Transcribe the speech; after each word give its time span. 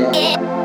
yeah. 0.00 0.59